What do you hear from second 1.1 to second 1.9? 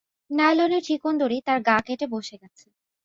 দড়ি তার গা